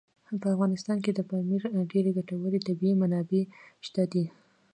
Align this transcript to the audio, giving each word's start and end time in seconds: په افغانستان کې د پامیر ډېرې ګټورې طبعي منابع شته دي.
په 0.41 0.47
افغانستان 0.53 0.97
کې 1.03 1.11
د 1.13 1.19
پامیر 1.29 1.61
ډېرې 1.91 2.11
ګټورې 2.17 2.59
طبعي 2.67 2.93
منابع 3.01 3.43
شته 3.85 4.03
دي. 4.11 4.25